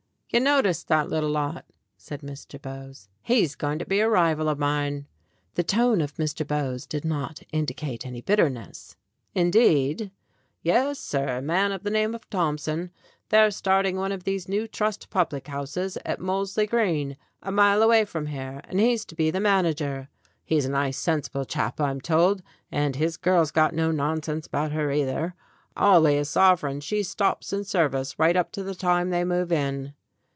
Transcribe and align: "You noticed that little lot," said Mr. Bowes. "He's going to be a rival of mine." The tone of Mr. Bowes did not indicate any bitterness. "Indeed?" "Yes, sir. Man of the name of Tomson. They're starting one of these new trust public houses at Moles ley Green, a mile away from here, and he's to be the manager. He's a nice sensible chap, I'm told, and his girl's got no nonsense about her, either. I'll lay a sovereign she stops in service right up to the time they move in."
"You 0.33 0.39
noticed 0.39 0.87
that 0.87 1.09
little 1.09 1.29
lot," 1.29 1.65
said 1.97 2.21
Mr. 2.21 2.57
Bowes. 2.61 3.09
"He's 3.21 3.53
going 3.53 3.79
to 3.79 3.85
be 3.85 3.99
a 3.99 4.07
rival 4.09 4.47
of 4.47 4.57
mine." 4.57 5.05
The 5.55 5.61
tone 5.63 5.99
of 5.99 6.13
Mr. 6.15 6.47
Bowes 6.47 6.85
did 6.85 7.03
not 7.03 7.41
indicate 7.51 8.05
any 8.05 8.21
bitterness. 8.21 8.95
"Indeed?" 9.35 10.09
"Yes, 10.63 10.99
sir. 10.99 11.41
Man 11.41 11.73
of 11.73 11.83
the 11.83 11.89
name 11.89 12.15
of 12.15 12.29
Tomson. 12.29 12.91
They're 13.27 13.51
starting 13.51 13.97
one 13.97 14.13
of 14.13 14.23
these 14.23 14.47
new 14.47 14.69
trust 14.69 15.09
public 15.09 15.47
houses 15.49 15.97
at 16.05 16.21
Moles 16.21 16.55
ley 16.55 16.65
Green, 16.65 17.17
a 17.43 17.51
mile 17.51 17.81
away 17.83 18.05
from 18.05 18.27
here, 18.27 18.61
and 18.69 18.79
he's 18.79 19.03
to 19.07 19.15
be 19.15 19.31
the 19.31 19.41
manager. 19.41 20.07
He's 20.45 20.63
a 20.65 20.69
nice 20.71 20.97
sensible 20.97 21.43
chap, 21.43 21.81
I'm 21.81 21.99
told, 21.99 22.41
and 22.71 22.95
his 22.95 23.17
girl's 23.17 23.51
got 23.51 23.73
no 23.73 23.91
nonsense 23.91 24.47
about 24.47 24.71
her, 24.71 24.93
either. 24.93 25.35
I'll 25.75 25.99
lay 25.99 26.17
a 26.17 26.23
sovereign 26.23 26.79
she 26.79 27.03
stops 27.03 27.51
in 27.51 27.65
service 27.65 28.17
right 28.17 28.37
up 28.37 28.53
to 28.53 28.63
the 28.63 28.73
time 28.75 29.09
they 29.09 29.25
move 29.25 29.51
in." 29.51 29.93